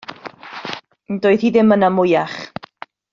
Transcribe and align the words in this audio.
Doedd 1.25 1.45
hi 1.45 1.53
ddim 1.57 1.75
yno 1.79 1.91
mwyach. 1.99 2.39